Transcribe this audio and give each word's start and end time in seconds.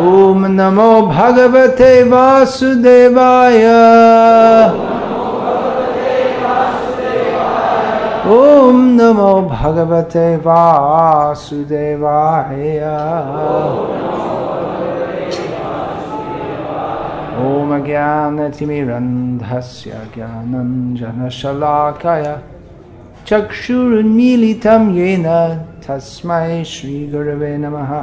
ॐ 0.00 0.44
नमो 0.48 0.90
भगवते 1.06 1.92
वासुदेवाय। 2.10 3.64
ॐ 8.36 8.78
नमो 8.96 9.32
भगवते 9.52 10.26
वासुदेवाय। 10.36 12.62
ॐ 17.40 17.68
ज्ञानतिमिरन्धस्य 17.86 19.90
ज्ञानञ्जनशलाकय। 20.14 22.26
चक्षुरुन्मीलितं 23.30 24.90
येन 24.90 25.24
तस्मै 25.88 26.64
श्रीगुरवे 26.64 27.58
नमः। 27.58 28.02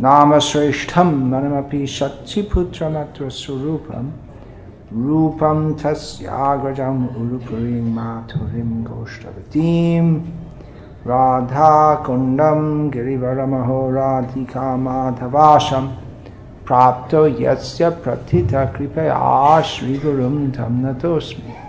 नामश्रेष्ठं 0.00 1.30
मनमपि 1.30 1.86
शच्चिपुत्रमत्र 1.86 3.30
स्वरूपं 3.30 4.10
रूपं 5.06 5.74
तस्याग्रजम् 5.74 7.04
उरुपुरीं 7.04 7.94
माथुरीं 7.94 8.84
गोष्ठवतीं। 8.84 10.14
राधाकुण्डं 11.06 12.88
गिरिवरमहो 12.88 13.90
राधिका 13.90 14.76
माधवाशं। 14.76 15.86
प्राप्तो 16.66 17.26
यस्य 17.26 17.90
प्रथितः 17.90 18.64
कृपया 18.64 19.60
श्रीगुरुं 19.60 20.50
तं 20.50 20.70
नतोऽस्मि। 20.70 21.65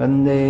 वंदे 0.00 0.40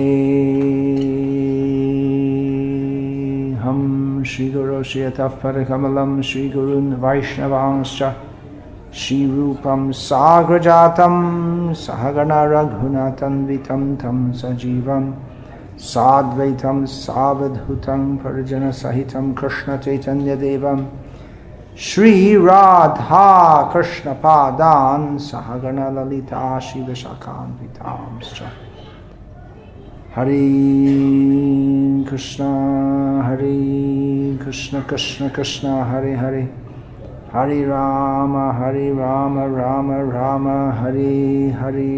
हम 3.62 4.22
श्रीगुरो 4.26 4.82
श्रियतः 4.92 5.28
परकमलं 5.42 6.22
श्रीगुरून् 6.28 6.88
वैष्णवांश्च 7.04 8.00
श्रीरूपं 9.02 9.84
साग्रजातं 10.00 11.14
सहगणरघुनाथन्वितं 11.84 13.86
तं 14.02 14.18
सजीवं 14.42 15.10
साद्वैतं 15.92 16.84
सावधूतं 16.98 18.02
परिजनसहितं 18.26 19.32
कृष्णचैतन्यदेवं 19.40 20.86
श्रीराधा 21.88 23.26
कृष्णपादान् 23.72 25.18
सहगणललिता 25.30 26.46
शिवशाखान्वितांश्च 26.68 28.40
हरे 30.16 30.44
कृष्णा 32.10 32.46
हरे 33.22 33.56
कृष्ण 34.44 34.80
कृष्ण 34.80 35.28
कृष्ण 35.28 35.68
हरे 35.88 36.14
हरे 36.14 36.40
हरे 37.32 37.60
राम 37.64 38.36
हरे 38.60 38.88
राम 38.92 39.38
राम 39.56 39.92
राम 40.12 40.48
हरे 40.78 41.50
हरे 41.60 41.92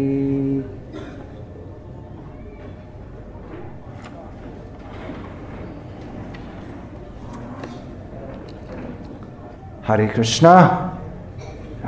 हरे 9.87 10.07
कृष्णा 10.07 10.55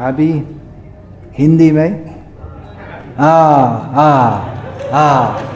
अभी 0.07 0.31
हिंदी 1.39 1.71
में 1.71 1.89
आ 3.19 3.31
आ 3.99 4.11
आ 4.93 5.50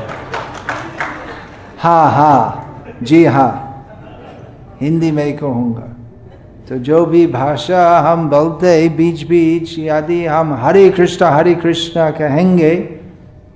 हाँ 1.86 2.12
हाँ 2.12 3.00
जी 3.04 3.24
हाँ 3.26 3.52
हिंदी 4.82 5.12
में 5.12 5.24
ही 5.26 5.34
कहूँगा। 5.34 5.82
तो 6.70 6.78
जो 6.78 7.06
भी 7.06 7.26
भाषा 7.28 8.00
हम 8.00 8.30
बोलते 8.30 8.88
बीच 8.90 9.22
बीच 9.24 9.78
यदि 9.80 10.26
हम 10.26 10.54
हरे 10.54 10.90
कृष्णा 10.90 11.30
हरे 11.30 11.54
कृष्णा 11.56 12.10
कहेंगे 12.12 12.76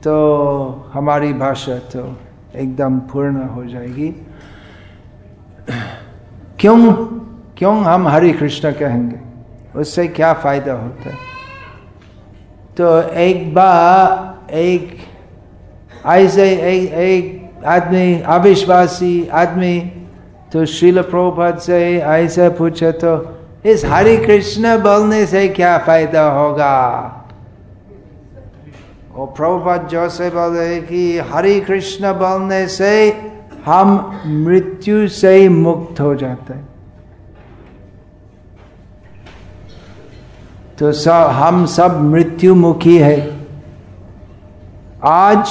तो 0.05 0.13
हमारी 0.93 1.33
भाषा 1.33 1.77
तो 1.77 2.03
एकदम 2.55 2.99
पूर्ण 2.99 3.47
हो 3.47 3.65
जाएगी। 3.65 4.09
क्यों 6.59 6.93
क्यों 7.57 7.75
हम 7.83 8.07
हरे 8.07 8.31
कृष्णा 8.33 8.71
कहेंगे? 8.71 9.19
उससे 9.79 10.07
क्या 10.07 10.33
फ़ायदा 10.33 10.73
होता 10.73 11.09
है? 11.09 11.17
तो 12.77 13.01
एक 13.01 13.53
बार 13.53 14.53
एक 14.53 14.97
ऐसे 16.05 16.49
एक, 16.51 16.93
एक 16.93 17.48
आदमी 17.65 18.21
अविश्वासी 18.21 19.27
आदमी 19.27 19.79
तो 20.53 20.65
श्रील 20.65 21.01
प्रभुपद 21.01 21.57
से 21.57 21.99
ऐसे 21.99 22.49
पूछे 22.49 22.91
तो 22.91 23.39
इस 23.65 23.85
हरि 23.85 24.17
कृष्ण 24.17 24.77
बोलने 24.77 25.25
से 25.25 25.47
क्या 25.47 25.77
फ़ायदा 25.77 26.29
होगा? 26.29 27.15
और 29.15 29.27
प्रभुपद 29.27 29.87
जो 29.87 30.09
से 30.09 30.29
बोले 30.29 30.81
कि, 30.81 31.19
हरि 31.19 31.61
कृष्ण 31.61 32.13
बोलने 32.13 32.67
से 32.67 33.11
हम 33.65 34.19
मृत्यु 34.25 35.07
से 35.07 35.49
मुक्त 35.49 35.99
हो 35.99 36.15
जाते 36.15 36.53
हैं। 36.53 36.69
तो 40.79 40.91
सब 40.91 41.11
हम 41.11 41.65
सब 41.65 42.01
मृत्यु 42.01 42.55
मुखी 42.55 42.97
है। 42.97 43.45
आज 45.03 45.49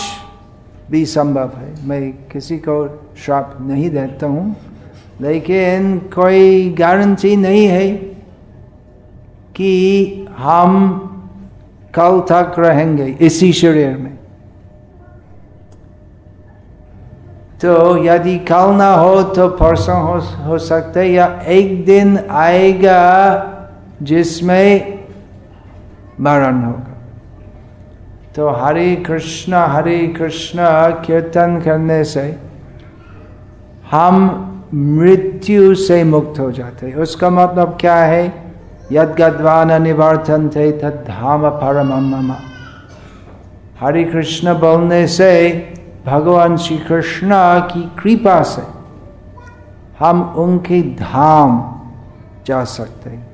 भी 0.90 1.04
संभव 1.06 1.50
है। 1.56 1.74
मैं 1.86 2.12
किसी 2.28 2.56
को 2.58 2.76
श्राप 3.16 3.56
नहीं 3.60 3.90
देता 3.90 4.26
हूँ 4.26 4.54
लेकिन 5.20 5.98
कोई 6.14 6.68
गारंटी 6.78 7.34
नहीं 7.36 7.66
है 7.66 7.88
कि 9.56 10.26
हम 10.38 10.70
कल 11.94 12.20
तक 12.30 12.54
रहेंगे 12.58 13.06
इसी 13.20 13.52
शरीर 13.52 13.96
में। 13.96 14.16
तो 17.60 18.04
यदि 18.04 18.38
कल 18.48 18.74
ना 18.74 18.92
हो 18.94 19.22
तो 19.34 19.48
परसों 19.50 20.00
हो, 20.02 20.18
हो 20.44 20.58
सकते 20.58 21.04
या 21.04 21.26
एक 21.48 21.84
दिन 21.84 22.18
आएगा 22.30 23.00
जिसमें 24.02 24.98
मरण 26.20 26.62
होगा। 26.64 26.87
तो 28.36 28.50
हरे 28.50 28.96
कृष्ण 28.96 29.54
हरे 29.54 30.06
कृष्ण, 30.06 30.58
कीर्तन 31.06 31.62
करने 31.64 32.04
से 32.04 32.38
हम 33.90 34.44
मृत्यु 34.74 35.74
से 35.74 36.04
मुक्त 36.04 36.40
हो 36.40 36.52
जाते 36.52 36.86
हैं। 36.86 36.94
उसका 36.94 37.30
मतलब 37.30 37.78
क्या 37.80 37.96
है? 37.96 38.48
यद 38.92 39.14
गद्वान 39.18 39.82
निवर्तन 39.82 40.48
थे 40.48 40.72
तद 40.72 41.04
धाम 41.08 41.46
मम। 41.46 42.32
हरे 43.80 44.04
कृष्ण 44.04 44.54
बोलने 44.54 45.06
से 45.06 45.64
भगवान 46.06 46.56
श्री 46.56 46.78
कृष्ण 46.78 47.30
की 47.34 47.92
कृपा 48.02 48.42
से 48.42 48.62
हम 49.98 50.22
उनके 50.22 50.82
धाम 50.82 51.74
जा 52.46 52.64
सकते 52.64 53.10
हैं। 53.10 53.28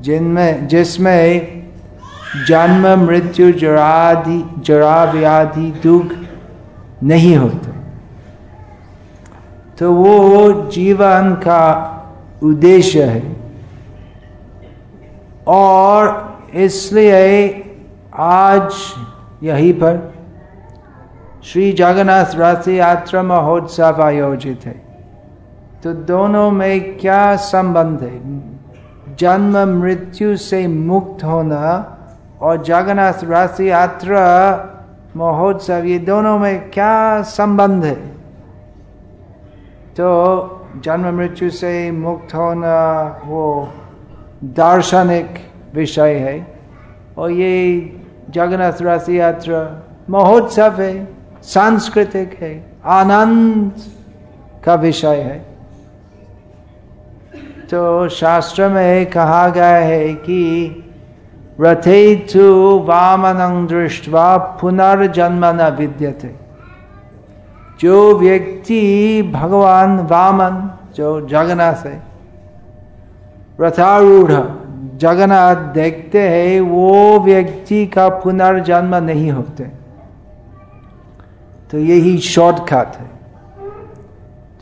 जिनमें, 0.00 0.68
जिसमें 0.68 1.64
जन्म, 2.48 3.06
मृत्यु, 3.06 3.52
जरादि 3.52 4.50
जरा 4.58 5.04
व्याधि 5.04 5.80
दुख 5.82 6.06
नहीं 7.02 7.36
होते। 7.36 7.74
तो 9.78 9.92
वो 9.92 10.52
जीवन 10.70 11.34
का 11.34 11.90
उद्देश्य 12.42 13.02
है। 13.02 13.36
और 15.46 16.34
इसलिए 16.54 17.64
आज 18.16 18.74
यहीं 19.42 19.72
पर 19.72 20.14
श्री 21.44 21.72
जगन्नाथ 21.72 22.24
रथ 22.34 22.68
यात्रा 22.68 23.22
महोत्सव 23.22 24.02
आयोजित 24.02 24.60
है। 24.64 24.84
तो 25.84 25.92
दोनों 25.92 26.50
में 26.50 26.98
क्या 26.98 27.36
संबंध 27.36 28.02
है? 28.02 28.20
जन्म, 29.16 29.80
मृत्यु 29.80 30.36
से 30.36 30.66
मुक्त 30.66 31.24
होना 31.24 31.93
और 32.40 32.62
जगन्नाथ 32.62 33.12
रथ 33.24 33.60
यात्रा, 33.60 34.70
महोत्सव, 35.16 35.84
ये 35.84 35.98
दोनों 35.98 36.38
में 36.38 36.70
क्या 36.70 37.22
संबंध 37.22 37.84
है? 37.84 37.94
तो 39.92 40.66
जन्म 40.80 41.16
मृत्यु 41.16 41.50
से 41.50 41.90
मुक्त 41.90 42.34
होना 42.34 43.02
वो 43.24 43.72
दार्शनिक 44.44 45.30
विषय 45.74 46.14
है। 46.14 46.58
और 47.18 47.30
ये 47.30 47.80
जगन्नाथ 48.30 48.72
रथ 48.82 49.08
यात्रा 49.08 49.82
महोत्सव 50.10 50.80
है, 50.80 51.08
सांस्कृतिक 51.42 52.38
है, 52.42 52.72
आनंद 52.84 53.72
का 54.64 54.74
विषय 54.74 55.16
है। 55.16 55.38
तो 57.70 58.08
शास्त्र 58.08 58.68
में 58.68 59.06
कहा 59.06 59.48
गया 59.48 59.76
है 59.76 60.14
कि 60.14 60.80
रथे 61.60 62.16
तु 62.16 62.78
वामनं 62.78 63.66
दृष्टवा 63.66 64.36
पुनर्जन्म 64.36 65.46
न 65.46 65.76
विद्यते। 65.78 66.34
जो 67.80 68.18
व्यक्ति 68.18 69.22
भगवान 69.34 70.00
वामन, 70.00 70.70
जो 70.94 71.28
जगन्नाथ 71.28 71.86
है, 71.86 72.02
रथारूढ़ 73.60 74.32
जगन्नाथ 74.96 75.56
देखते 75.56 76.28
हैं, 76.28 76.60
वो 76.60 77.20
व्यक्ति 77.20 77.86
का 77.86 78.08
पुनर्जन्म 78.08 78.94
नहीं 78.94 79.30
होते। 79.30 79.64
तो 81.70 81.78
यही 81.78 82.18
शॉर्टकट 82.18 82.96
है। 82.96 83.14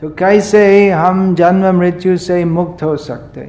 तो 0.00 0.08
कैसे 0.08 0.90
हम 0.90 1.34
जन्म 1.34 1.78
मृत्यु 1.78 2.16
से 2.16 2.44
मुक्त 2.44 2.82
हो 2.82 2.96
सकते 2.96 3.40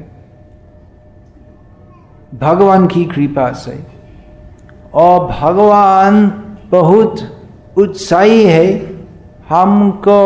भगवान 2.42 2.88
की 2.88 3.06
कृपा 3.06 3.52
से। 3.52 3.84
और 4.94 5.28
भगवान 5.28 6.28
बहुत 6.72 7.20
उत्साही 7.78 8.44
है 8.44 8.96
हमको 9.50 10.20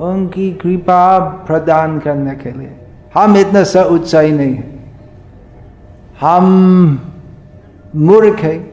उनकी 0.00 0.52
कृपा 0.52 1.18
प्रदान 1.18 1.98
करने 1.98 2.34
के 2.34 2.58
लिए। 2.58 2.76
हम 3.14 3.36
इतना 3.36 3.62
सा 3.64 3.82
उत्साही 3.82 4.32
नहीं 4.32 4.54
है। 4.54 4.94
हम 6.20 6.44
मूर्ख 7.96 8.38
है। 8.38 8.72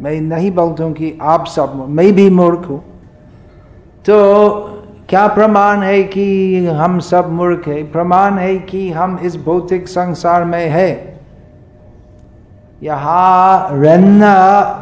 मैं 0.00 0.20
नहीं 0.20 0.50
बोलता 0.50 0.84
हूँ 0.84 0.92
कि 0.92 1.18
आप 1.22 1.46
सब 1.46 1.86
मैं 1.88 2.12
भी 2.12 2.30
मूर्ख 2.30 2.68
हूँ। 2.68 2.80
तो 4.06 4.60
क्या 5.08 5.26
प्रमाण 5.26 5.82
है 5.82 6.02
कि 6.02 6.66
हम 6.66 6.98
सब 6.98 7.32
मूर्ख 7.32 7.68
है? 7.68 7.92
प्रमाण 7.92 8.38
है 8.38 8.58
कि 8.58 8.90
हम 8.90 9.18
इस 9.18 9.36
भौतिक 9.36 9.88
संसार 9.88 10.44
में 10.44 10.68
है। 10.68 11.13
यहाँ 12.84 13.68
रहना 13.72 14.32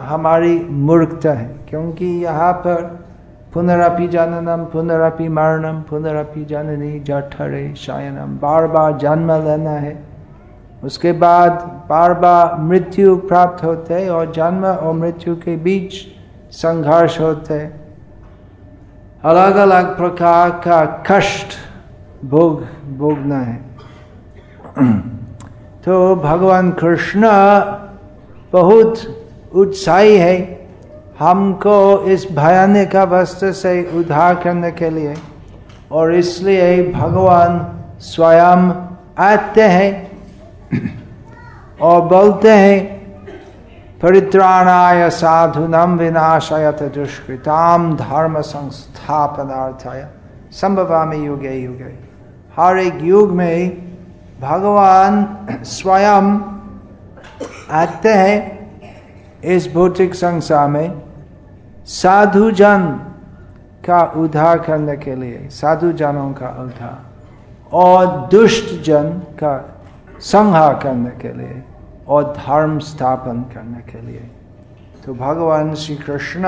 हमारी 0.08 0.66
मूर्खता 0.70 1.32
है, 1.32 1.56
क्योंकि 1.68 2.06
यहाँ 2.06 2.52
पर 2.52 3.04
पुनरअपि 3.54 4.08
जननम 4.08 4.64
पुनरापि 4.64 5.28
मरणम, 5.28 5.80
पुनरअपि 5.80 6.44
जननी 6.44 7.00
जठरे 7.00 7.74
शयनम। 7.74 8.38
बार 8.38 8.66
बार 8.66 8.98
जन्म 8.98 9.32
लेना 9.32 9.70
है। 9.70 10.04
उसके 10.84 11.12
बाद 11.12 11.52
बार 11.88 12.14
बार 12.14 12.56
मृत्यु 12.58 13.16
प्राप्त 13.16 13.64
होते 13.64 13.94
है 13.94 14.10
और 14.10 14.32
जन्म 14.32 14.64
और 14.64 14.92
मृत्यु 14.92 15.36
के 15.36 15.56
बीच 15.56 15.92
संघर्ष 16.50 17.20
होते 17.20 17.54
है। 17.54 17.80
अलग 19.24 19.56
अलग 19.56 19.96
प्रकार 19.96 20.50
का 20.50 21.04
कष्ट 21.10 21.46
भोग, 22.24 22.62
भोगना 22.98 23.38
है। 23.38 23.62
तो 25.84 26.16
भगवान 26.16 26.70
कृष्ण 26.70 27.20
बहुत 28.52 28.98
उत्साही 29.54 30.16
है। 30.16 30.36
हमको 31.18 32.04
इस 32.04 32.26
भयानक 32.32 32.96
अवस्था 32.96 33.50
से 33.52 33.72
उद्धार 33.98 34.34
करने 34.34 34.70
के 34.72 34.90
लिए 34.90 35.14
और 35.92 36.14
इसलिए 36.14 36.92
भगवान 36.92 37.60
स्वयं 38.00 38.70
आते 39.18 39.62
हैं 39.62 39.90
और 41.80 42.00
बोलते 42.02 42.50
हैं, 42.50 42.78
परित्राणाय 44.02 45.08
साधुनम 45.10 45.96
विनाशयत 45.98 46.82
दुष्कृताम 46.94 47.94
धर्म 47.96 48.40
संस्थापनार्थाय 48.40 50.08
संभवामी 50.52 51.16
युगे 51.16 51.54
युगे। 51.54 51.92
हर 52.56 52.78
एक 52.78 52.98
युग 53.02 53.30
में 53.30 53.58
भगवान 54.40 55.26
स्वयं 55.64 56.34
आते 57.70 58.08
हैं 58.08 58.62
इस 59.44 59.72
भौतिक 59.74 60.14
संसार 60.14 60.68
में। 60.68 61.02
साधु 61.84 62.50
जन 62.50 63.00
का 63.86 64.02
उद्धार 64.16 64.58
करने 64.58 64.96
के 64.96 65.14
लिए, 65.14 65.48
साधु 65.50 65.92
जनों 65.92 66.32
का 66.32 66.62
उद्धार, 66.62 66.98
और 67.72 68.06
दुष्ट 68.06 68.82
जन 68.82 69.08
का 69.12 69.82
संहार 70.20 70.74
करने 70.74 71.10
के 71.10 71.32
लिए, 71.32 71.62
और 72.08 72.24
धर्म 72.24 72.78
स्थापन 72.78 73.40
करने 73.42 73.92
के 73.92 74.06
लिए। 74.06 74.30
तो 75.04 75.14
भगवान 75.14 75.74
श्री 75.74 75.96
कृष्ण 75.96 76.42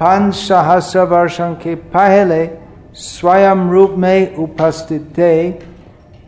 पाँच 0.00 0.34
सहस्र 0.34 1.00
वर्षों 1.00 1.54
के 1.54 1.74
पहले 1.74 2.50
स्वयं 2.94 3.70
रूप 3.70 3.94
में 3.98 4.36
उपस्थित 4.36 5.14
थे। 5.18 5.50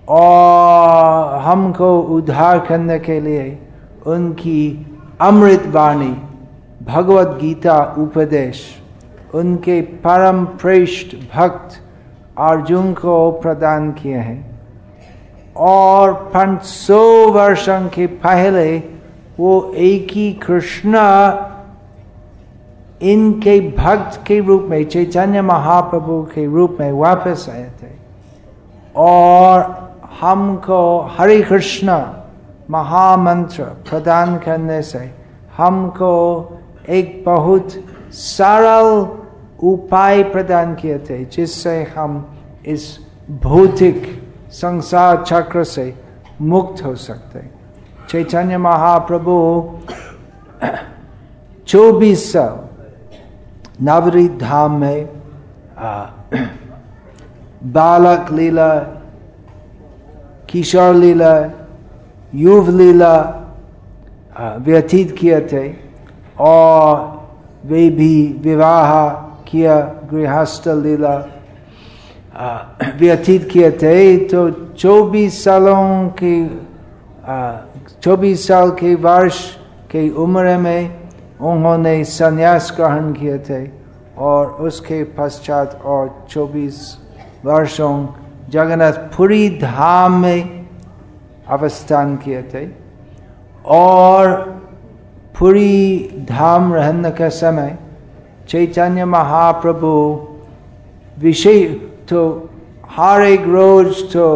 और 0.08 1.38
हमको 1.38 2.00
उद्धार 2.00 2.58
करने 2.58 2.98
के 2.98 3.20
लिए 3.20 3.58
उनकी 4.06 4.86
अमृत 5.20 5.66
वाणी, 5.66 6.16
भगवत 6.82 7.38
गीता 7.40 7.94
उपदेश, 7.98 8.82
उनके 9.34 9.80
परम 9.80 10.44
श्रेष्ठ 10.44 11.16
भक्त 11.36 11.80
अर्जुन 12.38 12.92
को 12.92 13.30
प्रदान 13.30 13.90
किए 13.92 14.16
हैं। 14.16 14.60
और 15.56 16.12
पाँच 16.34 16.62
सौ 16.62 17.28
वर्षों 17.28 17.88
के 17.88 18.06
पहले 18.06 18.78
वो 19.38 19.72
एक 19.76 20.12
ही 20.12 20.32
कृष्ण 20.32 20.98
इनके 23.02 23.60
भक्त 23.60 24.20
के 24.26 24.40
रूप 24.40 24.66
में, 24.70 24.84
चैतन्य 24.84 25.42
महाप्रभु 25.42 26.22
के 26.22 26.46
रूप 26.46 26.76
में 26.80 26.92
वापस 26.92 27.46
आए 27.50 27.70
थे। 27.82 27.90
और 28.96 29.87
हमको 30.20 30.80
हरे 31.18 31.40
कृष्ण 31.42 31.98
महामंत्र 32.70 33.64
प्रदान 33.88 34.36
करने 34.38 34.80
से 34.82 34.98
हमको 35.56 36.14
एक 36.98 37.22
बहुत 37.26 37.72
सरल 38.14 38.88
उपाय 39.68 40.22
प्रदान 40.32 40.74
किए 40.74 40.98
थे 41.10 41.24
जिससे 41.36 41.82
हम 41.96 42.16
इस 42.74 42.84
भौतिक 43.44 44.04
संसार 44.52 45.24
चक्र 45.24 45.64
से 45.64 45.92
मुक्त 46.40 46.84
हो 46.84 46.94
सकते 46.96 47.40
चैतन्य 48.10 48.58
महाप्रभु 48.58 49.38
चौबीस 51.68 52.32
साल 52.32 53.84
नवरी 53.84 54.28
धाम 54.38 54.80
में 54.80 55.08
बालक 57.74 58.32
लीला 58.32 58.70
किशोर 60.50 60.94
लीला, 60.94 61.34
युव 62.34 62.70
लीला 62.70 63.14
व्यतीत 64.60 65.16
किए 65.18 65.40
थे 65.52 65.66
और 66.40 66.92
वे 67.66 67.88
भी 67.90 68.14
विवाह 68.42 69.08
किया, 69.48 69.80
गृहस्थ 70.10 70.68
लीला 70.68 71.16
व्यतीत 72.98 73.48
किए 73.50 73.70
थे। 73.72 74.16
तो 74.28 74.50
चौबीस 74.78 75.44
सालों 75.44 76.08
के 76.22 76.34
चौबीस 78.02 78.46
साल 78.48 78.70
के 78.70 78.94
वर्ष 78.94 79.40
के 79.90 80.08
उम्र 80.16 80.56
में 80.58 80.82
उन्होंने 81.40 82.02
संन्यास 82.04 82.72
ग्रहण 82.76 83.12
किए 83.12 83.38
थे 83.48 83.66
और 84.18 84.46
उसके 84.66 85.02
पश्चात 85.18 85.80
और 85.84 86.26
चौबीस 86.30 86.78
वर्षों 87.44 87.94
जगन्नाथपुरी 88.48 89.48
धाम 89.58 90.20
में 90.22 90.66
अवस्थान 91.48 92.16
किए 92.16 92.42
थे 92.54 92.66
और 93.72 94.32
पुरी 95.38 96.26
धाम 96.28 96.72
रहने 96.74 97.10
के 97.10 97.30
समय 97.30 97.76
चैतन्य 98.48 99.04
महाप्रभु 99.06 99.90
विषय 101.18 101.64
तो 102.08 102.22
हर 102.90 103.22
एक 103.22 103.44
रोज 103.46 104.02
तो 104.12 104.28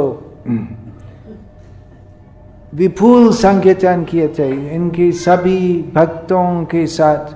विपुल 2.74 3.30
संकीर्तन 3.32 4.04
किए 4.04 4.28
थे 4.38 4.48
इनकी 4.74 5.10
सभी 5.18 5.60
भक्तों 5.94 6.64
के 6.64 6.86
साथ 6.88 7.32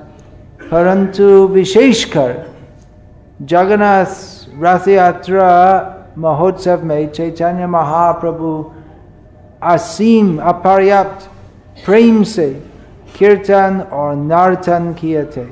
परंतु 0.71 1.25
विशेषकर 1.49 2.35
जगन्नाथ 3.43 4.15
रथ 4.63 4.89
यात्रा 4.89 5.51
महोत्सव 6.19 6.85
में 6.85 7.07
चैतन्य 7.09 7.67
महाप्रभु 7.67 8.53
असीम 9.65 10.37
अपर्याप्त 10.49 11.29
प्रेम 11.85 12.23
से 12.27 12.49
कीर्तन 13.19 13.81
और 13.93 14.15
नर्तन 14.17 14.93
किए 15.01 15.25
थे 15.37 15.47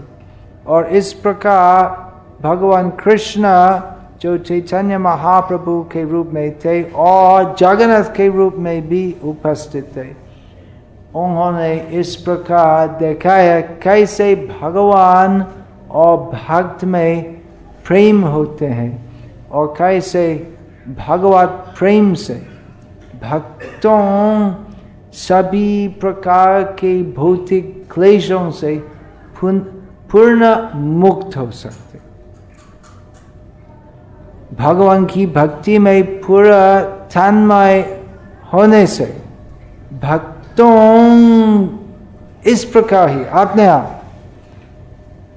और 0.66 0.87
इस 0.97 1.12
प्रकार 1.23 2.02
भगवान 2.42 2.90
कृष्ण 3.00 3.49
जो 4.23 4.37
चैतन्य 4.38 4.99
महाप्रभु 4.99 5.80
के 5.92 6.04
रूप 6.11 6.30
में 6.35 6.59
थे 6.59 6.83
और 7.04 7.54
जगन्नाथ 7.59 8.14
के 8.16 8.28
रूप 8.37 8.54
में 8.59 8.88
भी 8.88 9.04
उपस्थित 9.25 9.90
थे 9.97 10.09
उन्होंने 11.14 11.75
इस 12.00 12.14
प्रकार 12.16 12.88
दिखाया 12.99 13.61
कैसे 13.83 14.35
भगवान 14.37 15.40
और 15.92 16.16
भक्त 16.28 16.85
में 16.85 17.23
प्रेम 17.87 18.23
होते 18.26 18.66
हैं 18.68 18.92
और 19.50 19.75
कैसे 19.78 20.25
भगवत 20.88 21.74
प्रेम 21.78 22.12
से, 22.14 22.34
भक्तों 23.22 24.54
सभी 25.14 25.88
प्रकार 26.00 26.62
के 26.80 27.02
भौतिक 27.12 27.86
क्लेशों 27.92 28.50
से 28.50 28.76
पूर्ण 29.40 30.54
मुक्त 30.74 31.36
हो 31.36 31.50
सकते। 31.50 31.98
भगवान 34.56 35.04
की 35.04 35.26
भक्ति 35.26 35.78
में 35.78 36.20
पूरा 36.20 36.80
तन्मय 37.14 37.80
होने 38.52 38.86
से 38.86 39.06
भक्तों 40.02 40.68
इस 42.46 42.64
प्रकार 42.64 43.08
ही, 43.08 43.24
अपने 43.24 43.66
आप 43.66 44.02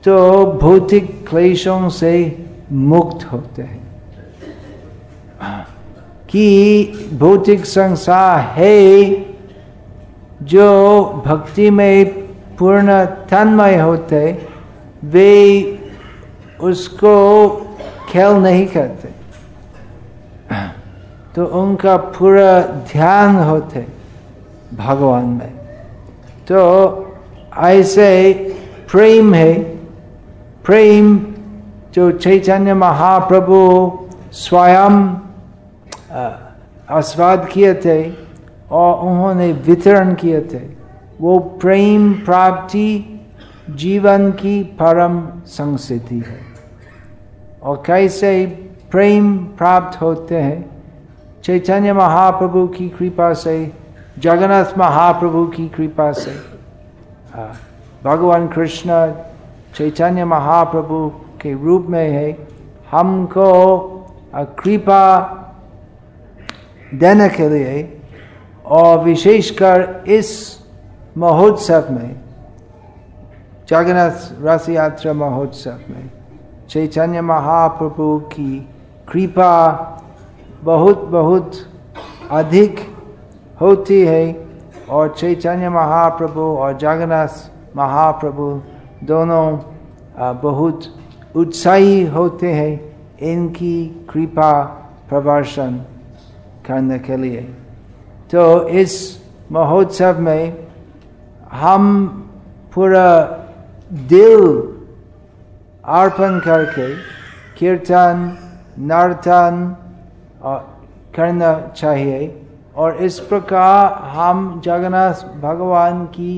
तो 0.06 0.46
भौतिक 0.62 1.28
क्लेशों 1.30 1.90
से 1.90 2.46
मुक्त 2.72 3.26
होते 3.32 3.62
हैं। 3.62 3.87
कि 6.30 7.10
भौतिक 7.14 7.66
संसार 7.66 8.40
है 8.40 9.10
जो 10.44 11.04
भक्ति 11.26 11.70
में 11.70 12.06
पूर्ण 12.58 13.06
तन्मय 13.06 13.76
होते, 13.76 14.48
वे 15.04 15.34
उसको 16.60 17.16
खेल 18.10 18.32
नहीं 18.34 18.68
करते। 18.68 19.10
तो 21.36 21.46
उनका 21.46 21.98
पूरा 21.98 22.62
ध्यान 22.62 23.36
होते 23.36 23.86
भगवान 24.74 25.26
में। 25.26 25.52
तो 26.48 26.62
ऐसे 27.58 28.34
प्रेम 28.92 29.34
है, 29.34 29.54
प्रेम 30.66 31.18
जो 31.94 32.12
चैतन्य 32.12 32.74
महाप्रभु 32.74 33.60
स्वयं 34.32 35.27
आस्वाद 36.90 37.50
किए 37.52 37.74
थे 37.74 38.14
और 38.72 39.08
उन्होंने 39.08 39.52
वितरण 39.52 40.14
किए 40.14 40.42
थे। 40.42 40.62
वो 41.22 41.40
प्रेम 41.40 42.14
प्राप्ति 42.14 43.22
जीवन 43.70 44.32
की 44.32 44.64
परम 44.64 45.42
संस्थिति 45.46 46.16
है। 46.16 46.40
और 47.64 47.84
कैसे 47.86 48.46
प्रेम 48.92 49.38
प्राप्त 49.38 50.02
होते 50.02 50.36
हैं? 50.36 50.84
चैतन्य 51.44 51.94
महाप्रभु 51.94 52.68
की 52.68 52.90
कृपा 52.90 53.34
से, 53.34 53.72
जगन्नाथ 54.20 54.78
महाप्रभु 54.78 55.46
की 55.46 55.68
कृपा 55.68 56.12
से। 56.12 56.58
भगवान 58.04 58.48
कृष्ण 58.48 59.12
चैतन्य 59.76 60.26
महाप्रभु 60.26 61.12
के 61.42 61.64
रूप 61.66 61.88
में 61.90 62.10
है। 62.12 62.48
हमको 62.92 63.88
कृपा 64.36 65.34
देने 66.94 67.30
के 67.30 67.50
लिए 67.50 68.02
और 68.66 69.04
विशेषकर 69.04 70.04
इस 70.08 70.30
महोत्सव 71.18 71.88
में, 71.92 72.16
जगन्नाथ 73.70 74.30
रथ 74.42 74.70
यात्रा 74.70 75.14
महोत्सव 75.14 75.80
में, 75.90 76.10
चैतन्य 76.70 77.22
महाप्रभु 77.22 78.18
की 78.34 78.60
कृपा 79.12 79.54
बहुत 80.64 81.04
बहुत 81.06 81.56
अधिक 82.32 82.80
होती 83.62 84.00
है 84.06 84.48
और 84.90 85.16
चैतन्य 85.18 85.70
महाप्रभु 85.70 86.42
और 86.42 86.78
जगन्नाथ 86.78 87.76
महाप्रभु 87.76 88.50
दोनों 89.04 89.60
बहुत 90.42 90.84
उत्साही 91.36 92.06
होते 92.06 92.54
हैं। 92.54 92.74
इनकी 93.22 94.08
कृपा 94.10 94.52
प्रदर्शन 95.10 95.82
करने 96.68 97.00
के 97.00 97.18
लिए 97.18 97.42
तो 98.32 98.46
इस 98.80 98.96
महोत्सव 99.52 100.20
में 100.22 100.68
हम 101.52 101.86
पूरा 102.76 103.10
दिल 104.12 104.42
अर्पण 105.98 106.40
करके 106.40 106.94
कीर्तन 107.60 108.32
नर्तन 108.90 109.76
करना 111.16 111.54
चाहिए 111.76 112.28
और 112.76 112.98
इस 113.04 113.20
प्रकार 113.30 113.94
हम 114.16 114.40
जगन्नाथ 114.66 115.24
भगवान 115.42 116.06
की 116.16 116.34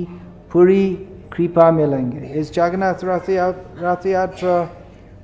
पूरी 0.54 0.86
कृपा 1.34 1.72
मिलेंगे 1.72 2.28
इस 2.40 2.54
जगन्नाथ 2.54 3.04
रथ 3.04 4.06
यात्रा 4.08 4.68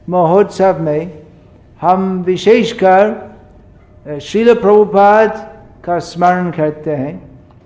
महोत्सव 0.09 0.81
में 0.81 1.23
हम 1.81 2.11
विशेषकर 2.25 3.13
शिल 4.05 4.53
प्रभुपाद 4.53 5.37
का 5.85 5.97
स्मरण 5.99 6.49
करते 6.51 6.95
हैं 6.95 7.13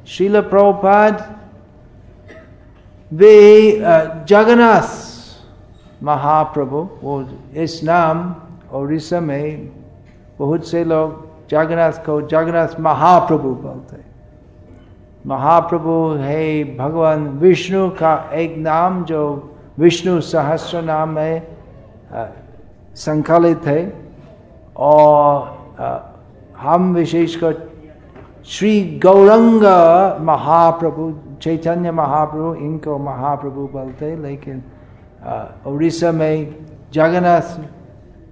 शिल 0.07 0.39
प्रभुपाद 0.41 1.23
वे 3.11 3.35
जगन्नाथ 4.29 6.03
महाप्रभु 6.03 6.87
वो 7.01 7.19
इस 7.55 7.79
नाम 7.83 8.23
उड़ीसा 8.73 9.19
में 9.19 9.69
बहुत 10.39 10.67
से 10.67 10.83
लोग 10.85 11.49
जगन्नाथ 11.51 12.03
को 12.05 12.21
जगन्नाथ 12.23 12.79
महाप्रभु 12.79 13.49
बोलते 13.55 13.95
हैं 13.95 14.07
महाप्रभु 15.25 15.95
है 16.19 16.63
भगवान 16.77 17.27
विष्णु 17.39 17.89
का 17.99 18.13
एक 18.33 18.57
नाम 18.57 19.03
जो 19.05 19.23
विष्णु 19.79 20.19
सहस्र 20.23 20.81
नाम 20.83 21.09
में 21.15 21.41
संकलित 22.97 23.65
है 23.67 23.81
और 24.77 25.59
हम 26.61 26.93
विशेषकर 26.93 27.53
श्री 28.45 28.99
गौरंग 29.03 29.63
महाप्रभु, 30.27 31.11
चैतन्य 31.41 31.91
महाप्रभु, 31.91 32.53
इनको 32.55 32.97
महाप्रभु 32.97 33.67
बोलते 33.73 34.15
लेकिन 34.21 34.63
उड़ीसा 35.67 36.11
में 36.11 36.55
जगन्नाथ, 36.93 37.59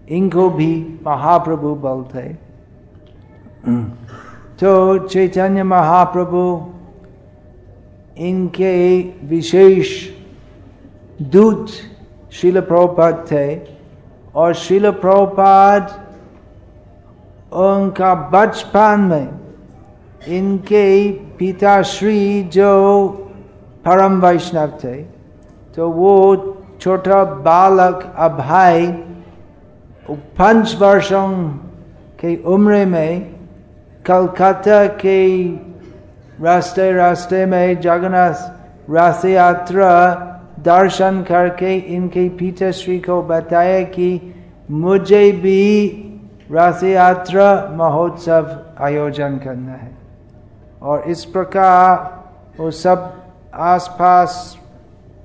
इनको 0.09 0.49
भी 0.49 0.71
महाप्रभु 1.05 1.73
बोलते 1.75 2.21
तो 4.59 4.97
चैतन्य 5.07 5.63
महाप्रभु, 5.63 6.43
इनके 8.17 8.73
विशेष 9.27 9.89
दूत 11.21 11.67
शिल 12.33 12.59
प्रभुपाद 12.61 13.25
थे, 13.31 13.47
और 14.35 14.53
शिल 14.55 14.89
प्रभुपाद 14.91 15.83
उनका 17.51 18.13
बचपन 18.33 18.99
में 19.09 20.35
इनके 20.37 21.11
पिताश्री 21.39 22.43
जो 22.53 23.07
परम 23.85 24.19
वैष्णव 24.21 24.71
थे 24.83 24.95
तो 25.75 25.89
वो 25.89 26.15
छोटा 26.81 27.23
बालक 27.43 28.13
अभाई 28.17 28.87
पाँच 30.37 30.75
वर्षों 30.81 31.27
के 32.19 32.35
उम्र 32.53 32.85
में 32.85 33.21
कलकत्ता 34.05 34.85
के 35.03 35.23
रास्ते 36.43 36.91
रास्ते 36.93 37.45
में 37.45 37.79
जगन्नाथ 37.81 38.91
रथ 38.91 39.25
यात्रा 39.25 39.93
दर्शन 40.65 41.21
करके 41.23 41.75
इनके 41.95 42.27
पिताश्री 42.37 42.99
को 42.99 43.21
बताया 43.23 43.81
कि 43.89 44.09
मुझे 44.71 45.31
भी 45.41 45.63
रथ 46.51 46.83
यात्रा 46.83 47.47
महोत्सव 47.73 48.57
आयोजन 48.79 49.37
करना 49.37 49.73
है। 49.73 49.91
और 50.81 51.03
इस 51.09 51.23
प्रकार 51.25 52.59
वो 52.59 52.69
सब 52.73 53.13
आसपास 53.53 54.57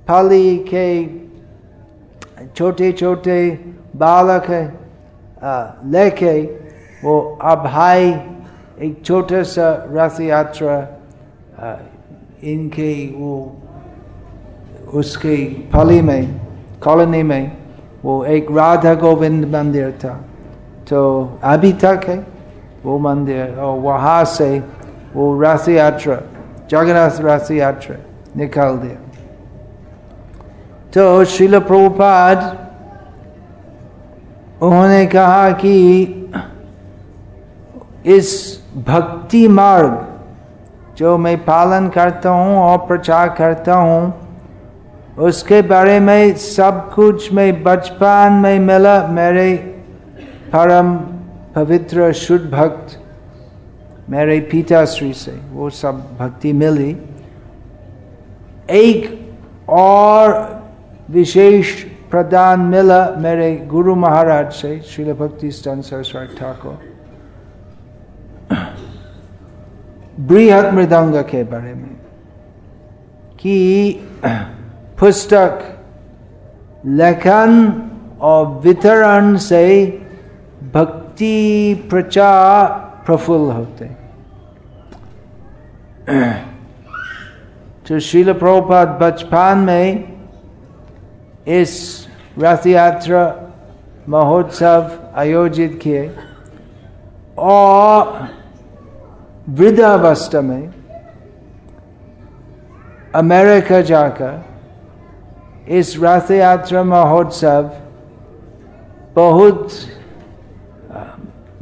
फली 0.09 0.57
के 0.69 0.88
छोटे 2.49 2.91
छोटे 2.93 3.38
बालक 3.97 4.47
है 4.50 4.64
लेके 5.93 6.41
वो 7.05 7.21
अभाई 7.43 8.09
एक 8.81 9.02
छोटा 9.05 9.43
सा 9.45 9.69
रथ 9.91 10.21
यात्रा 10.21 10.76
इनके 12.43 12.93
वो 13.17 13.35
उसके 14.95 15.37
फली 15.73 16.00
में, 16.02 16.41
कॉलोनी 16.83 17.23
में 17.23 17.52
वो 18.05 18.25
एक 18.26 18.50
राधा 18.50 18.95
गोविंद 18.95 19.45
मंदिर 19.55 19.93
था। 20.05 20.19
तो 20.93 21.39
अभी 21.45 21.73
तक 21.73 22.01
है, 22.09 22.17
वो 22.85 22.99
मंदिर, 22.99 23.55
और 23.57 23.79
वहाँ 23.81 24.25
से 24.27 24.59
वो 25.15 25.41
रथ 25.41 25.69
यात्रा, 25.69 26.17
जगन्नाथ 26.71 27.21
रथ 27.21 27.51
यात्रा 27.51 27.97
निकाल 28.37 28.77
दिया। 28.79 28.99
तो 30.95 31.25
शिल 31.27 31.59
प्रभुपाद, 31.61 32.39
उन्होंने 34.63 35.07
कहा 35.07 35.51
कि 35.55 35.75
इस 38.07 38.29
भक्ति 38.87 39.47
मार्ग 39.49 40.97
जो 40.99 41.17
मैं 41.19 41.37
पालन 41.45 41.89
करता 41.89 42.31
हूँ 42.31 42.57
और 42.59 42.79
प्रचार 42.87 43.29
करता 43.39 43.75
हूँ, 43.75 44.15
उसके 45.21 45.63
बारे 45.63 45.99
में 46.01 46.35
सब 46.37 46.91
कुछ 46.95 47.33
मैं 47.33 47.63
बचपन 47.63 48.41
में 48.43 48.59
मिला, 48.61 49.07
मेरे 49.09 49.72
परम 50.53 50.95
पवित्र 51.55 52.13
शुद्ध 52.15 52.45
भक्त 52.51 52.99
मेरे 54.11 54.39
पिता 54.51 54.85
श्री 54.87 55.13
से 55.15 55.33
वो 55.53 55.69
सब 55.73 56.01
भक्ति 56.19 56.53
मिली 56.55 56.91
एक 58.73 59.71
और 59.71 60.33
विशेष 61.11 61.73
प्रदान 62.11 62.61
मिला 62.67 63.05
मेरे 63.19 63.55
गुरु 63.69 63.95
महाराज 63.97 64.53
से 64.53 64.79
श्रील 64.89 65.13
भक्ति 65.15 65.51
स्तन 65.51 65.81
सरस्वती 65.83 66.37
ठाकुर 66.39 66.79
बृहद 70.23 70.73
मृदंग 70.75 71.15
के 71.31 71.43
बारे 71.47 71.75
में 71.75 71.97
कि 73.39 73.57
पुस्तक 75.01 75.65
लेखन 76.99 77.57
और 78.23 78.47
वितरण 78.65 79.37
से 79.41 79.65
भक्ति 80.75 81.87
प्रचार 81.91 82.67
प्रफुल्ल 83.07 83.52
होते। 83.52 83.87
तो 87.88 87.99
शिल 88.00 88.33
प्रभुपाद 88.33 88.88
बचपन 89.02 89.59
में 89.67 90.12
इस 91.61 91.73
रथ 92.38 92.67
यात्रा 92.67 93.25
महोत्सव 94.09 94.91
आयोजित 95.17 95.79
किए 95.83 96.05
और 97.38 98.29
वृद्धावस्था 99.49 100.41
में 100.41 100.73
अमेरिका 103.14 103.81
जाकर 103.91 105.73
इस 105.79 105.97
रथ 106.02 106.31
यात्रा 106.31 106.83
महोत्सव 106.85 107.71
बहुत 109.17 109.69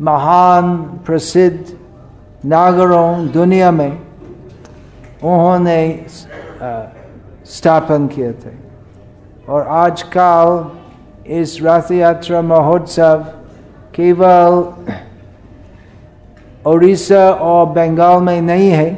महान, 0.01 0.77
प्रसिद्ध 1.07 1.77
नागरों 2.45 3.27
दुनिया 3.29 3.71
में 3.71 3.91
उन्होंने 3.91 5.81
स्थापन 7.47 8.07
किए 8.07 8.33
थे। 8.33 8.53
और 9.49 9.67
आजकल 9.69 11.33
इस 11.33 11.59
रथ 11.63 11.91
यात्रा 11.93 12.41
महोत्सव 12.43 13.25
केवल 13.95 14.53
उड़ीसा 16.65 17.31
और 17.31 17.67
बंगाल 17.67 18.23
में 18.23 18.41
नहीं 18.43 18.71
है, 18.71 18.91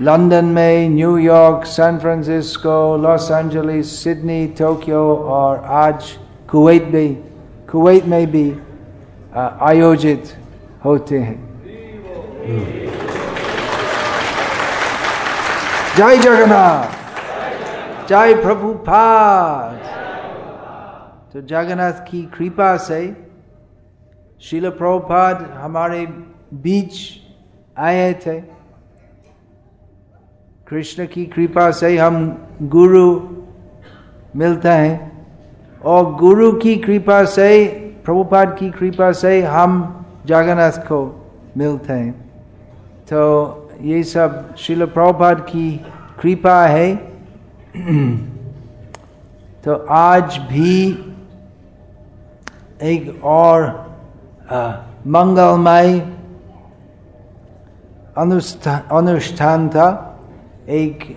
लंदन 0.00 0.44
में 0.44 0.88
New York 0.90 1.64
San 1.66 1.98
Francisco, 1.98 2.96
Los 2.96 3.30
Angeles, 3.30 3.86
Sydney, 4.04 4.46
Tokyo 4.58 5.04
और 5.16 5.62
आज 5.66 6.04
कुवैत 6.50 6.84
भी, 6.84 7.08
कुवैत 7.72 8.06
में 8.06 8.26
भी 8.30 8.50
आयोजित 9.36 10.38
होते 10.84 11.18
हैं। 11.18 11.48
जय 15.96 16.18
जगन्नाथ। 16.18 16.98
जय 18.08 18.34
प्रभु 18.34 18.72
पाद। 18.72 19.76
तो 21.32 21.40
जगन्नाथ 21.40 21.92
की 21.92 22.22
कृपा 22.22 22.76
से 22.76 23.16
शिल 24.40 24.70
प्रभुपाद 24.70 25.54
हमारे 25.56 26.06
बीच 26.54 26.94
आए 27.78 28.14
थे। 28.14 28.40
कृष्ण 30.68 31.06
की 31.06 31.26
कृपा 31.26 31.70
से 31.70 31.98
हम 31.98 32.46
गुरु 32.62 33.20
मिलते 34.36 34.68
हैं 34.68 35.26
और 35.84 36.14
गुरु 36.14 36.52
की 36.52 36.76
कृपा 36.76 37.24
से 37.24 37.87
प्रभुपाद 38.08 38.56
की 38.58 38.70
कृपा 38.70 39.10
से 39.12 39.30
हम 39.44 39.72
जगन्नाथ 40.26 40.78
को 40.86 41.00
मिलते 41.56 41.92
हैं 41.92 42.12
तो 43.04 43.20
ये 43.82 44.02
सब 44.04 44.54
शिल 44.58 44.84
प्रभुपाद 44.86 45.40
की 45.50 45.68
कृपा 46.20 46.56
है 46.66 46.88
तो 49.64 49.74
आज 49.90 50.38
भी 50.48 50.78
एक 52.84 53.24
और 53.26 53.68
मंगलमय 55.08 56.00
अनुष्ठान 58.16 59.68
था 59.68 59.88
एक 60.74 61.08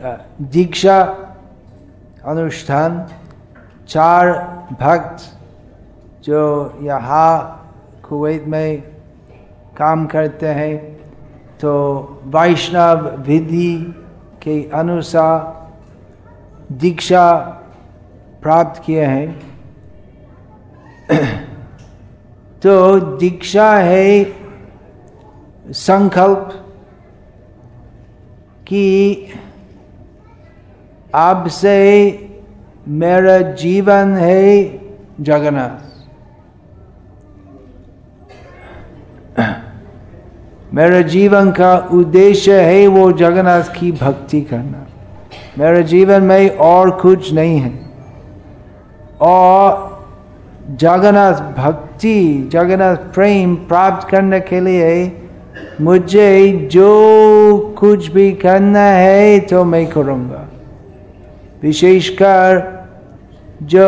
दीक्षा 0.51 1.01
अनुष्ठान 2.25 3.05
चार 3.87 4.33
भक्त 4.81 5.40
जो 6.23 6.41
यहाँ 6.81 7.57
कुवैत 8.09 8.43
में 8.47 8.81
काम 9.77 10.05
करते 10.05 10.47
हैं 10.47 10.77
तो 11.59 11.73
वैष्णव 12.25 13.07
विधि 13.21 13.75
के 14.43 14.69
अनुसार 14.73 15.39
दीक्षा 16.71 17.31
प्राप्त 18.41 18.81
किए 18.85 19.05
हैं। 19.05 19.27
तो 22.63 22.99
दीक्षा 22.99 23.73
है 23.75 24.23
संकल्प 25.67 26.49
कि 28.67 28.85
आपसे 31.15 31.77
मेरा 32.87 33.37
जीवन 33.39 34.13
है 34.17 34.45
जगन्नाथ। 35.21 35.90
मेरा 40.73 41.01
जीवन 41.01 41.51
का 41.51 41.75
उद्देश्य 41.93 42.59
है 42.61 42.87
वो 42.87 43.11
जगन्नाथ 43.11 43.63
की 43.79 43.91
भक्ति 43.91 44.41
करना। 44.41 44.85
मेरे 45.59 45.83
जीवन 45.83 46.21
में 46.21 46.57
और 46.57 46.89
कुछ 46.91 47.33
नहीं 47.33 47.57
है। 47.59 47.73
और 49.21 49.89
जगन्नाथ 50.79 51.41
भक्ति, 51.57 52.49
जगन्नाथ 52.51 52.95
प्रेम 53.13 53.55
प्राप्त 53.55 54.07
करने 54.09 54.39
के 54.39 54.59
लिए 54.59 55.11
मुझे 55.81 56.51
जो 56.71 57.75
कुछ 57.79 58.07
भी 58.07 58.31
करना 58.31 58.79
है 58.79 59.39
तो 59.39 59.63
मैं 59.65 59.85
करूँगा। 59.87 60.47
विशेषकर 61.63 62.87
जो 63.63 63.87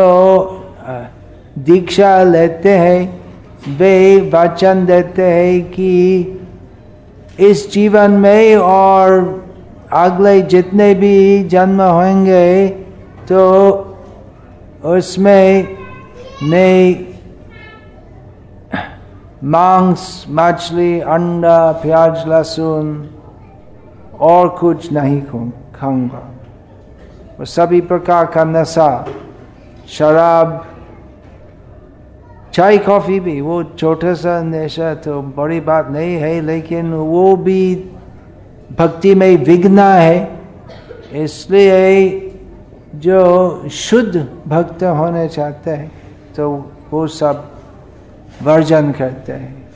दीक्षा 1.58 2.22
लेते 2.22 2.70
हैं, 2.70 3.22
वे 3.68 4.30
वचन 4.34 4.84
देते 4.86 5.22
हैं 5.22 5.62
कि 5.70 6.40
इस 7.40 7.70
जीवन 7.72 8.10
में 8.10 8.56
और 8.56 9.10
अगले 9.92 10.40
जितने 10.42 10.94
भी 10.94 11.44
जन्म 11.44 11.80
होंगे 11.82 12.68
तो 13.28 13.40
उसमें 14.84 15.76
मैं 16.42 17.06
मांस, 19.44 20.24
मछली, 20.30 21.00
अंडा, 21.00 21.72
प्याज, 21.72 22.26
लहसुन 22.28 23.08
और 24.20 24.48
कुछ 24.48 24.92
नहीं 24.92 25.20
खाऊँगा। 25.22 26.22
वो 27.38 27.44
सभी 27.44 27.80
प्रकार 27.80 28.26
का 28.26 28.44
नशा, 28.44 29.04
शराब 29.88 30.64
चाय 32.54 32.78
कॉफ़ी 32.78 33.20
भी 33.20 33.40
वो 33.40 33.62
छोटा 33.64 34.14
सा 34.14 34.42
नशा 34.42 34.94
तो 34.94 35.22
बड़ी 35.22 35.60
बात 35.60 35.88
नहीं 35.90 36.14
है 36.16 36.40
लेकिन 36.40 36.92
वो 36.92 37.36
भी 37.36 37.74
भक्ति 38.78 39.14
में 39.14 39.44
विघ्न 39.44 39.78
है 39.78 40.40
इसलिए 41.12 42.20
जो 42.94 43.68
शुद्ध 43.68 44.28
भक्त 44.48 44.82
होने 44.84 45.28
चाहते 45.28 45.70
हैं 45.70 45.90
तो 46.36 46.50
वो 46.90 47.06
सब 47.06 47.50
वर्जन 48.42 48.92
करते 48.92 49.32
हैं। 49.32 49.68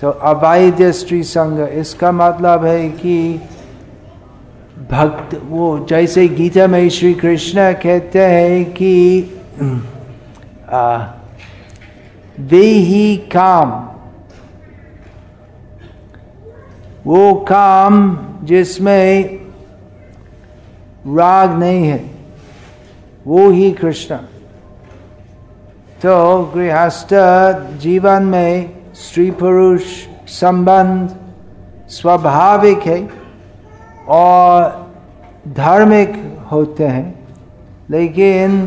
तो 0.00 0.10
अवैध 0.10 0.90
स्त्री 0.90 1.22
संग 1.22 1.68
इसका 1.68 2.12
मतलब 2.12 2.64
है 2.64 2.88
कि 2.90 3.40
भक्त 4.90 5.40
वो 5.44 5.86
जैसे 5.88 6.28
गीता 6.28 6.66
में 6.66 6.88
श्री 6.88 7.14
कृष्ण 7.14 7.72
कहते 7.72 8.18
हैं 8.18 8.64
कि 8.72 8.92
आ, 10.70 11.06
वे 12.40 12.62
ही 12.62 13.16
काम 13.32 13.72
वो 17.06 17.34
काम 17.48 17.96
जिसमें 18.42 19.40
राग 21.08 21.58
नहीं 21.58 21.86
है, 21.86 22.04
वो 23.26 23.48
ही 23.50 23.70
कृष्ण। 23.72 24.16
तो 26.02 26.14
गृहस्थ 26.54 27.14
जीवन 27.78 28.22
में 28.24 28.70
स्त्री 28.94 29.30
पुरुष 29.30 29.82
संबंध 30.30 31.16
स्वाभाविक 31.90 32.86
है 32.86 32.98
और 34.08 34.88
धार्मिक 35.48 36.14
होते 36.52 36.84
हैं, 36.86 37.14
लेकिन 37.90 38.66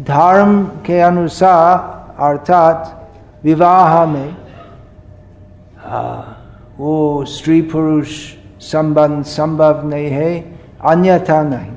धर्म 0.00 0.62
के 0.86 1.00
अनुसार 1.00 1.91
अर्थात 2.22 2.78
विवाह 3.44 4.04
में 4.06 4.36
आ, 5.84 6.00
वो 6.78 7.24
स्त्री 7.28 7.60
पुरुष 7.62 8.08
संबंध 8.60 9.24
संभव 9.24 9.86
नहीं 9.86 10.10
है 10.10 10.34
अन्यथा 10.84 11.42
नहीं। 11.42 11.72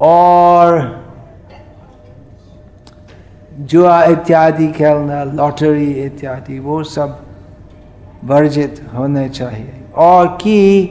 और 0.00 0.66
जुआ 3.60 4.02
इत्यादि 4.04 4.66
खेलना 4.68 5.22
लॉटरी 5.24 5.90
इत्यादि 6.04 6.58
वो 6.58 6.82
सब 6.84 7.18
वर्जित 8.24 8.80
होने 8.94 9.28
चाहिए। 9.30 9.82
और 9.96 10.26
कि 10.40 10.86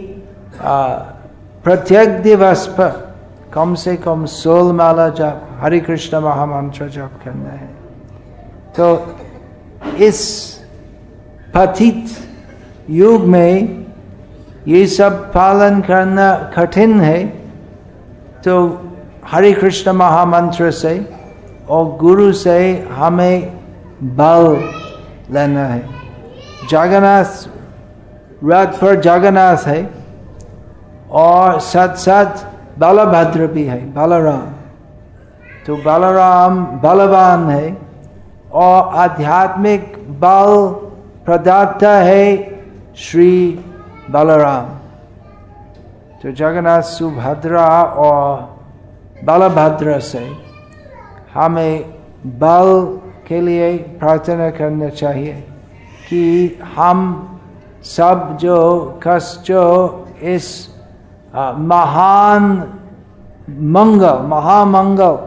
प्रत्येक 1.64 2.10
दिवस 2.22 2.68
पर 2.80 2.92
कम 3.54 3.74
से 3.76 3.96
कम 3.98 4.26
सोल 4.26 4.72
माला 4.74 5.08
जप 5.10 5.53
हरे 5.64 5.80
कृष्ण 5.80 6.20
महामंत्र 6.20 6.88
जप 6.90 7.20
करना 7.26 7.50
है। 7.50 7.68
तो 8.78 8.86
इस 9.98 10.20
पथित 11.56 12.06
युग 12.90 13.26
में 13.26 13.86
ये 14.68 14.86
सब 14.88 15.32
पालन 15.34 15.82
करना 15.82 16.34
कठिन 16.58 17.00
है। 17.02 17.26
तो 18.46 18.56
हरे 19.26 19.52
कृष्ण 19.54 19.92
महामंत्र 19.92 20.72
से 20.72 20.94
और 21.70 21.86
गुरु 21.98 22.32
से 22.34 22.58
हमें 22.92 23.54
बल 24.04 24.48
लेना 25.34 25.66
है। 25.66 25.82
जगन्नाथ 26.70 27.48
रथ 28.46 28.80
पर 28.80 29.00
जगन्नाथ 29.02 29.68
है 29.68 29.90
और 31.12 31.60
साथ 31.60 31.96
साथ 31.98 32.46
बलभद्र 32.80 33.48
भी 33.48 33.64
है, 33.64 33.80
बलराम। 33.94 34.63
तो 35.66 35.76
बलराम 35.78 36.66
बलवान 36.82 37.50
है 37.50 37.78
और 38.54 38.96
आध्यात्मिक 38.96 39.96
बल 40.22 40.52
प्रदाता 41.26 41.92
है 41.98 42.26
श्री 42.98 43.34
बलराम। 44.12 44.66
तो 46.22 46.32
जगन्नाथ 46.32 46.82
सुभद्रा 46.82 47.68
और 47.84 48.42
बलभद्र 49.24 50.00
से 50.02 50.26
हमें 51.34 51.76
बल 52.40 52.70
के 53.28 53.42
लिए 53.42 53.78
प्रार्थना 54.00 54.50
करना 54.52 54.90
चाहिए 54.92 55.34
कि 56.10 56.24
हम 56.76 57.00
सब 57.86 58.38
जो 58.42 58.60
कस 59.04 59.38
जो 59.46 59.64
इस 60.22 60.48
महान 61.34 62.44
मंगल, 63.50 64.18
महामंगल 64.28 65.18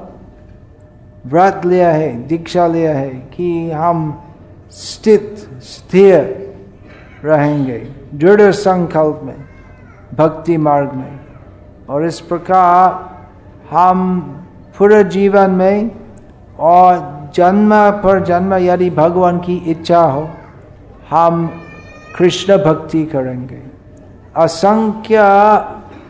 व्रत 1.27 1.63
लिया 1.67 1.91
है, 1.91 2.27
दीक्षा 2.27 2.67
लिया 2.67 2.95
है 2.95 3.09
कि 3.09 3.71
हम 3.71 4.23
स्थित, 4.71 5.35
स्थिर 5.63 6.55
रहेंगे, 7.25 7.79
दृढ़ 8.15 8.51
संकल्प 8.51 9.21
में, 9.25 9.37
भक्ति 10.15 10.57
मार्ग 10.57 10.93
में। 10.93 11.21
और 11.89 12.07
इस 12.07 12.21
प्रकार 12.21 13.17
हम 13.71 14.21
पूरे 14.79 15.05
जीवन 15.05 15.51
में 15.51 15.91
और 16.59 17.31
जन्म 17.35 17.71
पर 17.91 18.25
जन्म 18.25 18.55
यदि 18.55 18.91
भगवान 18.91 19.39
की 19.39 19.57
इच्छा 19.57 20.01
हो, 20.01 20.29
हम 21.11 21.47
कृष्ण 22.19 22.57
भक्ति 22.57 23.05
करेंगे। 23.05 23.63
असंख्य 24.37 25.23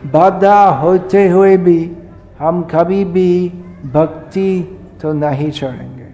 बाधा 0.05 0.63
होते 0.65 1.27
हुए 1.29 1.57
भी 1.57 1.97
हम 2.39 2.61
कभी 2.63 3.05
भी 3.05 3.49
भक्ति 3.93 4.76
तो 5.01 5.13
नहीं 5.13 5.51
छोड़ेंगे। 5.51 6.07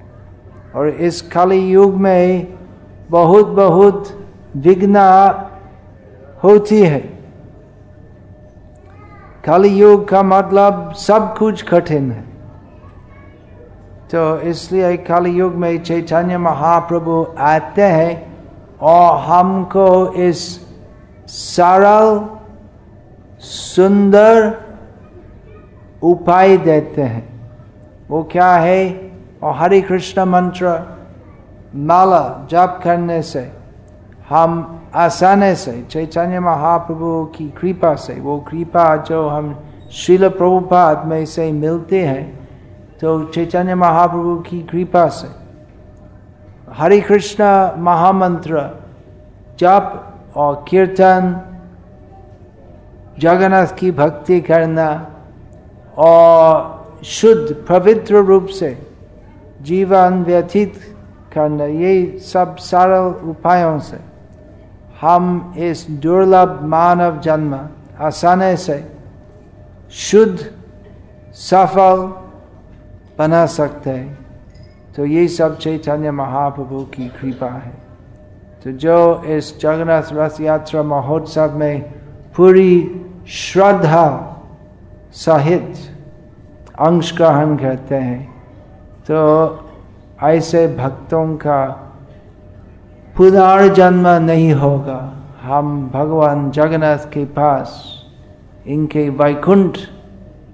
और 0.75 0.89
इस 0.89 1.31
खाली 1.31 1.71
युग 1.71 1.93
में 1.93 2.53
बहुत 3.09 3.47
बहुत 3.47 4.27
विघ्न 4.55 4.97
होती 6.43 6.81
है। 6.81 6.99
खाली 9.45 9.69
युग 9.69 10.07
का 10.07 10.23
मतलब 10.23 10.93
सब 10.93 11.37
कुछ 11.37 11.61
कठिन 11.61 12.11
है। 12.11 12.21
तो 14.11 14.39
इसलिए 14.39 14.97
खाली 14.97 15.29
युग 15.29 15.55
में 15.55 15.83
चैतन्य 15.83 16.37
महाप्रभु 16.37 17.25
आते 17.39 17.81
हैं 17.81 18.37
और 18.81 19.17
हमको 19.19 20.13
इस 20.13 20.67
सरल, 21.27 22.25
सुंदर 23.39 24.57
उपाय 26.03 26.57
देते 26.57 27.01
हैं। 27.01 27.32
वो 28.13 28.23
क्या 28.31 28.51
है? 28.55 29.11
और 29.43 29.53
हरे 29.55 29.81
कृष्ण 29.81 30.25
मंत्र 30.25 30.71
माला 31.75 32.47
जप 32.49 32.79
करने 32.83 33.21
से, 33.21 33.51
हम 34.29 34.81
आसानी 34.95 35.55
से, 35.55 35.71
चैतन्य 35.91 36.39
महाप्रभु 36.39 37.23
की 37.35 37.49
कृपा 37.49 37.93
से, 37.95 38.13
वो 38.13 38.37
कृपा 38.39 38.95
जो 38.95 39.27
हम 39.29 39.55
शिल 39.91 40.27
प्रभुपाद 40.29 41.05
में 41.05 41.25
से 41.25 41.51
मिलते 41.51 42.05
हैं 42.05 42.25
तो 43.01 43.23
चैतन्य 43.25 43.75
महाप्रभु 43.75 44.35
की 44.41 44.61
कृपा 44.61 45.07
से। 45.07 45.27
हरे 46.73 46.99
कृष्ण 47.01 47.43
महामंत्र 47.81 48.61
जप 49.59 50.13
और 50.35 50.63
कीर्तन, 50.67 51.41
जगन्नाथ 53.19 53.75
की 53.77 53.91
भक्ति 53.91 54.39
करना, 54.41 54.87
और 55.97 56.82
शुद्ध, 57.03 57.65
पवित्र 57.69 58.15
रूप 58.15 58.47
से 58.47 58.87
जीवन 59.61 60.23
व्यतीत 60.23 60.73
करना, 61.33 61.65
ये 61.65 62.19
सब 62.19 62.55
सरल 62.55 63.29
उपायों 63.29 63.79
से 63.79 63.97
हम 65.01 65.53
इस 65.57 65.87
दुर्लभ 65.89 66.59
मानव 66.63 67.19
जन्म 67.19 67.69
आसानी 67.99 68.57
से 68.57 68.91
शुद्ध, 69.91 70.51
सफल 71.33 72.13
बना 73.19 73.45
सकते 73.45 73.89
हैं। 73.89 74.17
तो 74.95 75.05
ये 75.05 75.27
सब 75.27 75.57
चैतन्य 75.57 76.11
महाप्रभु 76.11 76.83
की 76.83 77.07
कृपा 77.07 77.49
है। 77.49 77.73
तो 78.63 78.71
जो 78.71 79.23
इस 79.23 79.59
जगन्नाथ 79.59 80.13
रथ 80.13 80.41
यात्रा 80.41 80.83
महोत्सव 80.83 81.57
में 81.57 81.81
पूरी 82.35 83.01
श्रद्धा 83.27 84.07
सहित 85.13 85.92
अंश 86.83 87.13
ग्रहण 87.17 87.55
करते 87.57 87.95
हैं। 87.95 88.21
तो 89.09 89.19
ऐसे 90.23 90.67
भक्तों 90.67 91.35
का 91.35 91.65
पुनर्जन्म 93.17 94.07
नहीं 94.07 94.53
होगा। 94.53 94.99
हम 95.41 95.89
भगवान 95.93 96.49
जगन्नाथ 96.51 97.05
के 97.13 97.25
पास 97.25 97.83
इनके 98.67 99.09
वैकुंठ 99.09 99.77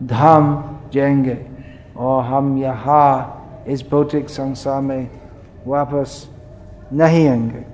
धाम 0.04 0.64
जाएँगे 0.94 1.38
और 1.98 2.24
हम 2.24 2.58
यहाँ 2.58 3.66
इस 3.68 3.90
भौतिक 3.92 4.30
संसार 4.30 4.82
में 4.82 5.10
वापस 5.68 6.30
नहीं 6.94 7.28
आएँगे। 7.30 7.66